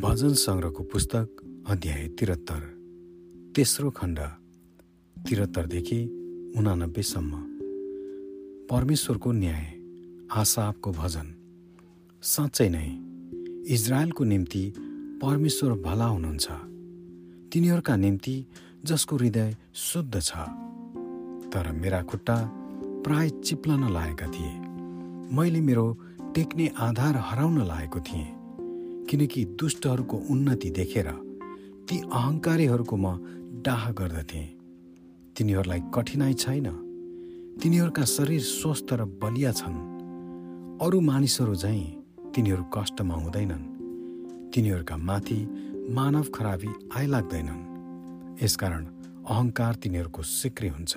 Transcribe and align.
भजन 0.00 0.32
सङ्ग्रहको 0.32 0.82
पुस्तक 0.82 1.28
अध्याय 1.68 2.08
त्रिहत्तर। 2.08 2.60
तेस्रो 3.56 3.90
खण्ड 3.90 4.18
त्रिहत्तरदेखि 5.26 5.98
उनानब्बेसम्म 6.56 7.32
परमेश्वरको 8.70 9.32
न्याय 9.32 9.64
आसापको 10.32 10.92
भजन। 10.92 11.34
साँच्चै 12.22 12.68
नै 12.68 12.86
इजरायलको 13.74 14.24
निम्ति 14.24 14.72
परमेश्वर 15.22 15.72
भला 15.72 16.04
हुनुहुन्छ। 16.04 16.46
तिनीहरूका 17.52 17.96
निम्ति 17.96 18.46
जसको 18.84 19.16
हृदय 19.16 19.56
शुद्ध 19.74 20.20
छ। 20.20 20.32
तर 21.52 21.72
मेरा 21.72 22.02
खुट्टा 22.02 22.50
प्राय 23.04 23.30
चिप्लन 23.30 23.92
लागेका 23.92 24.26
थिए। 24.26 24.52
मैले 25.36 25.60
मेरो 25.60 25.98
टेक्ने 26.34 26.70
आधार 26.78 27.16
हराउन 27.16 27.66
लागेको 27.66 28.00
थिएँ। 28.00 28.41
किनकि 29.12 29.44
दुष्टहरूको 29.44 30.16
उन्नति 30.16 30.70
देखेर 30.70 31.08
ती 31.88 31.98
अहङ्कारीहरूको 32.00 32.96
म 32.96 33.06
डाह 33.62 33.90
गर्दथेँ। 33.92 34.46
तिनीहरूलाई 35.36 35.80
कठिनाइ 35.94 36.34
छैन। 36.34 36.66
तिनीहरूका 37.62 38.04
शरीर 38.04 38.40
स्वस्थ 38.40 38.92
र 38.92 39.04
बलिया 39.04 39.52
छन्। 39.52 39.76
अरू 40.82 41.00
मानिसहरू 41.00 41.54
झैँ 41.54 41.84
तिनीहरू 42.34 42.64
कष्टमा 42.64 43.14
हुँदैनन्। 43.14 43.64
तिनीहरूका 44.50 44.96
माथि 44.96 45.38
मानव 45.90 46.24
खराबी 46.34 46.72
आइलाग्दैनन्। 46.96 47.62
यसकारण 48.42 48.84
अहङ्कार 49.28 49.74
तिनीहरूको 49.74 50.22
सिक्री 50.22 50.68
हुन्छ 50.68 50.94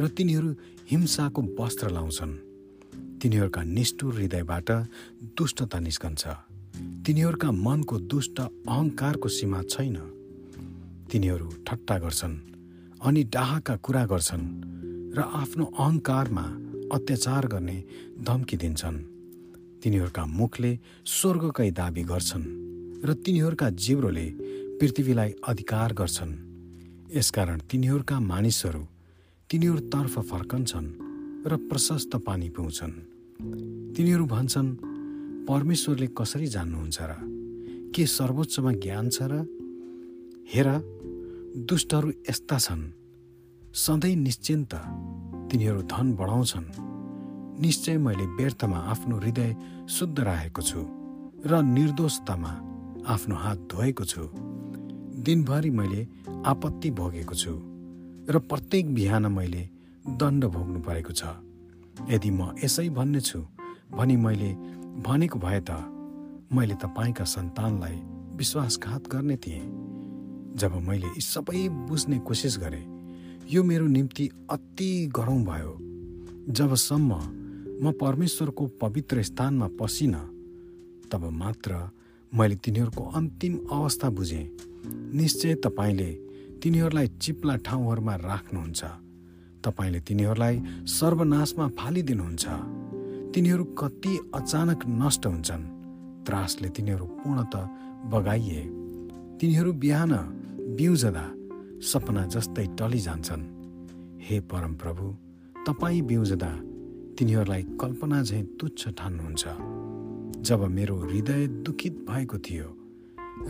र 0.00 0.08
तिनीहरू 0.08 0.50
हिंसाको 0.90 1.42
वस्त्र 1.42 1.90
लाउँछन्। 1.90 2.38
तिनीहरूका 3.22 3.62
निष्ठुर 3.62 4.14
हृदयबाट 4.14 4.70
दुष्टता 5.38 5.78
निस्कन्छ। 5.78 6.49
तिनीहरूका 7.10 7.50
मनको 7.50 7.98
दुष्ट 8.06 8.38
अहङ्कारको 8.70 9.28
सीमा 9.28 9.60
छैन। 9.66 9.96
तिनीहरू 11.10 11.46
ठट्टा 11.66 11.96
गर्छन् 11.98 12.36
अनि 13.02 13.22
डाहाका 13.34 13.74
कुरा 13.76 14.04
गर्छन् 14.06 14.44
र 15.18 15.18
आफ्नो 15.18 15.64
अहङ्कारमा 15.74 16.44
अत्याचार 16.94 17.46
गर्ने 17.46 17.78
धम्की 18.22 18.56
दिन्छन्। 18.62 18.98
तिनीहरूका 19.82 20.24
मुखले 20.38 20.72
स्वर्गकै 21.04 21.70
दावी 21.74 22.02
गर्छन् 22.06 22.46
र 23.02 23.08
तिनीहरूका 23.26 23.70
जिब्रोले 23.74 24.26
पृथ्वीलाई 24.78 25.30
अधिकार 25.50 25.90
गर्छन्। 25.92 26.32
यसकारण 27.10 27.58
तिनीहरूका 27.70 28.20
मानिसहरू 28.22 28.82
तिनीहरूतर्फ 29.50 30.14
फर्कन्छन् 30.30 30.88
र 31.42 31.52
प्रशस्त 31.66 32.12
पानी 32.22 32.48
पिउँछन्। 32.54 32.94
तिनीहरू 33.98 34.26
भन्छन् 34.26 34.70
परमेश्वरले 35.48 36.06
कसरी 36.18 36.46
जान्नुहुन्छ 36.46 36.98
र 37.00 37.12
के 37.94 38.06
सर्वोच्चमा 38.06 38.72
ज्ञान 38.84 39.08
छ 39.08 39.18
र? 39.30 39.34
हेर 40.52 40.68
दुष्टहरू 41.68 42.10
यस्ता 42.28 42.58
छन्। 42.58 42.82
सधैँ 43.74 44.14
निश्चिन्त 44.16 44.72
तिनीहरू 45.50 45.82
धन 45.90 46.06
बढाउँछन्। 46.14 46.66
निश्चय 47.62 47.96
मैले 47.98 48.26
व्यर्थमा 48.36 48.78
आफ्नो 48.92 49.16
हृदय 49.18 49.50
शुद्ध 49.90 50.16
राखेको 50.20 50.62
छु 50.62 50.80
र 51.46 51.62
निर्दोषतामा 51.66 52.52
आफ्नो 53.06 53.34
हात 53.34 53.58
धोएको 53.70 54.04
छु। 54.04 54.22
दिनभरि 55.24 55.70
मैले 55.70 56.02
आपत्ति 56.46 56.90
भोगेको 56.90 57.34
छु 57.34 57.52
र 58.30 58.38
प्रत्येक 58.38 58.94
बिहान 58.94 59.26
मैले 59.26 59.62
दण्ड 60.20 60.44
भोग्नु 60.44 60.80
परेको 60.80 61.12
छ। 61.12 61.22
यदि 62.10 62.30
म 62.30 62.54
यसै 62.64 62.88
भन्ने 62.88 63.20
छु 63.20 63.38
भनी 63.92 64.16
मैले 64.16 64.50
भनेको 64.96 65.38
भए 65.38 65.60
त 65.60 65.70
मैले 66.52 66.74
तपाईँका 66.74 67.24
सन्तानलाई 67.24 67.96
विश्वासघात 68.36 69.08
गर्ने 69.08 69.36
थिएँ। 69.36 69.64
जब 70.56 70.74
मैले 70.88 71.06
यी 71.06 71.20
सबै 71.20 71.68
बुझ्ने 71.68 72.18
कोसिस 72.18 72.58
गरेँ 72.58 72.86
यो 73.50 73.62
मेरो 73.62 73.86
निम्ति 73.86 74.30
अति 74.50 74.90
गरौँ 75.16 75.42
भयो। 75.44 75.76
जबसम्म 76.50 77.12
म 77.82 77.92
परमेश्वरको 78.00 78.66
पवित्र 78.66 79.22
स्थानमा 79.22 79.68
पसिनँ 79.80 80.24
तब 81.12 81.30
मात्र 81.32 81.90
मैले 82.32 82.56
तिनीहरूको 82.56 83.04
अन्तिम 83.04 83.58
अवस्था 83.72 84.10
बुझेँ। 84.10 84.46
निश्चय 85.14 85.54
तपाईँले 85.54 86.10
तिनीहरूलाई 86.62 87.08
चिप्ला 87.22 87.56
ठाउँहरूमा 87.56 88.14
राख्नुहुन्छ। 88.16 88.84
तपाईँले 89.64 90.00
तिनीहरूलाई 90.00 90.62
सर्वनाशमा 90.86 91.68
फालिदिनुहुन्छ। 91.68 92.46
तिनीहरू 93.34 93.64
कति 93.64 94.18
अचानक 94.34 94.80
नष्ट 94.86 95.26
हुन्छन्। 95.26 95.64
त्रासले 96.26 96.68
तिनीहरू 96.68 97.04
पूर्णत 97.04 97.54
बगाइए। 98.12 98.62
तिनीहरू 99.40 99.72
बिहान 99.72 100.12
बिउजदा 100.76 101.24
सपना 101.82 102.26
जस्तै 102.26 102.66
टलिजान्छन्। 102.78 103.44
हे 104.20 104.40
परमप्रभु 104.40 105.06
तपाईँ 105.66 106.02
बिउजदा 106.02 106.50
तिनीहरूलाई 107.18 107.62
कल्पना 107.80 108.22
झैँ 108.22 108.42
तुच्छ 108.60 108.88
ठान्नुहुन्छ। 108.88 109.44
जब 110.42 110.60
मेरो 110.66 110.96
हृदय 110.96 111.46
दुखित 111.46 111.94
भएको 112.10 112.38
थियो 112.38 112.68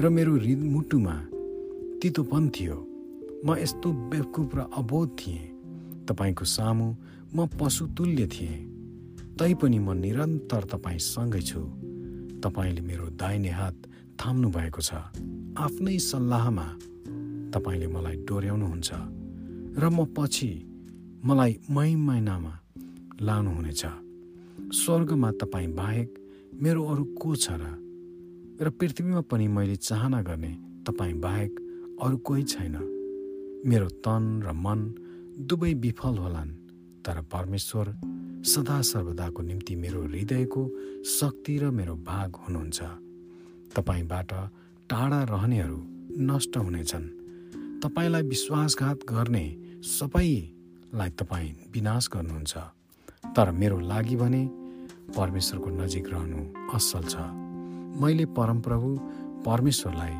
र 0.00 0.08
मेरो 0.08 0.34
हृद 0.36 0.62
मुटुमा 0.64 1.16
तितोपन 2.02 2.48
थियो 2.48 2.76
म 3.46 3.56
यस्तो 3.56 3.92
बेवकुफ 4.10 4.54
र 4.54 4.60
अबोध 4.76 5.08
थिएँ। 5.18 5.48
तपाईँको 6.08 6.44
सामु 6.44 6.88
म 7.34 7.46
पशुतुल्य 7.60 8.26
थिएँ। 8.26 8.79
तैपनि 9.40 9.78
म 9.78 9.96
निरन्तर 9.96 10.64
तपाईँसँगै 10.68 11.40
छु। 11.40 11.60
तपाईँले 12.44 12.80
मेरो 12.84 13.06
दाहिने 13.16 13.48
हात 13.48 13.76
थाम्नु 14.20 14.48
भएको 14.52 14.80
छ। 14.84 14.92
आफ्नै 15.56 15.96
सल्लाहमा 15.96 16.66
तपाईँले 17.48 17.86
मलाई 17.88 18.16
डोर्याउनुहुन्छ 18.28 18.90
र 19.80 19.84
म 19.88 20.04
पछि 20.12 20.50
मलाई 21.24 21.52
मै 21.72 21.96
महिनामा 21.96 22.52
लानुहुनेछ। 23.20 23.82
स्वर्गमा 24.76 25.30
तपाईँ 25.32 25.72
बाहेक 25.72 26.08
मेरो 26.60 26.84
अरू 26.84 27.04
को 27.16 27.30
छ 27.36 27.56
र? 27.56 27.64
र 28.60 28.70
पृथ्वीमा 28.76 29.20
पनि 29.20 29.48
मैले 29.48 29.76
चाहना 29.76 30.20
गर्ने 30.20 30.52
तपाईँ 30.84 31.16
बाहेक 31.16 31.52
अरू 32.04 32.16
कोही 32.16 32.42
छैन। 32.44 32.76
मेरो 33.64 33.88
तन 34.04 34.44
र 34.44 34.52
मन 34.52 34.80
दुवै 35.48 35.72
विफल 35.74 36.14
होलान् 36.18 36.52
तर 37.00 37.16
परमेश्वर 37.32 37.86
सदा 38.44 38.80
सर्वदाको 38.80 39.42
निम्ति 39.42 39.76
मेरो 39.76 40.02
हृदयको 40.02 40.70
शक्ति 41.04 41.58
र 41.58 41.70
मेरो 41.70 41.94
भाग 41.94 42.36
हुनुहुन्छ। 42.36 42.82
तपाईँबाट 43.76 44.32
टाढा 44.90 45.22
रहनेहरू 45.22 45.84
नष्ट 46.18 46.56
हुनेछन्। 46.56 47.04
तपाईँलाई 47.80 48.22
विश्वासघात 48.22 48.96
गर्ने 49.08 49.56
सबैलाई 49.84 51.10
तपाईँ 51.10 51.52
विनाश 51.72 52.08
गर्नुहुन्छ। 52.12 52.56
तर 53.36 53.50
मेरो 53.50 53.78
लागि 53.80 54.16
भने 54.16 54.48
परमेश्वरको 55.16 55.70
नजिक 55.70 56.08
रहनु 56.08 56.70
असल 56.76 57.02
छ। 57.02 57.16
मैले 58.00 58.24
परमप्रभु 58.24 58.96
परमेश्वरलाई 59.44 60.14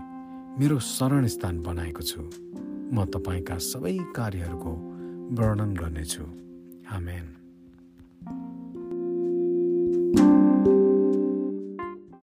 मेरो 0.61 0.79
शरण 0.79 1.27
स्थान 1.27 1.63
बनाएको 1.63 2.03
छु। 2.03 2.21
म 2.93 3.05
तपाईँका 3.05 3.59
सबै 3.59 3.99
कार्यहरूको 4.17 4.73
वर्णन 5.33 5.75
गर्नेछु। 5.75 6.25
आमेन। 6.93 7.40